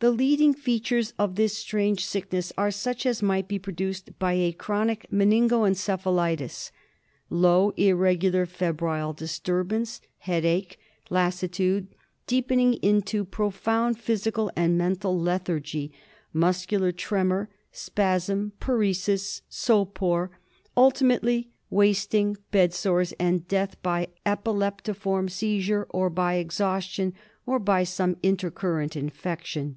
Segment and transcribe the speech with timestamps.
[0.00, 4.52] The leading features of this strange sickness are such as might be produced by a
[4.52, 6.70] chronic meningo encephalitis.
[7.30, 10.78] Low irregular febrile disturbance, headache,
[11.10, 11.88] lassitude
[12.28, 15.90] deepening into profound physical and mental lethargy,
[16.32, 20.30] muscular tremor, spasm, paresis, sopor,
[20.76, 27.14] ultimately wasting, bedsores, and death by epileptiform seizure, or by exhaustion,
[27.46, 29.76] or by some intercurrent infec tion.